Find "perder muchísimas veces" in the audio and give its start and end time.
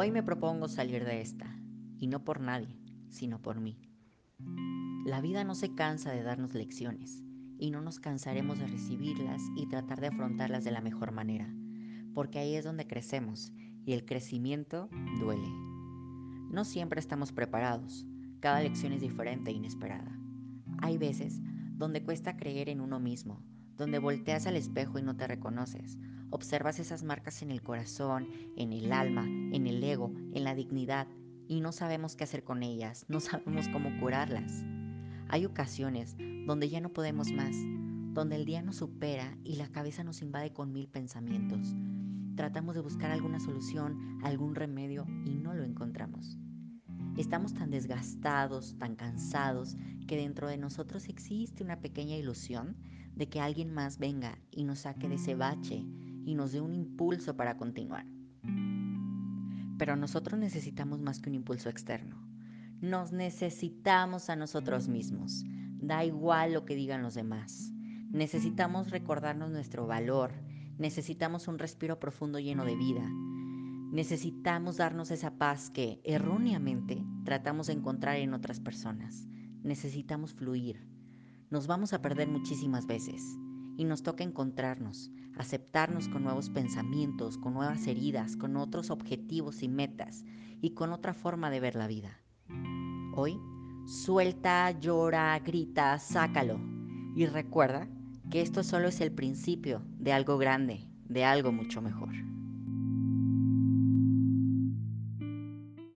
82.02-83.22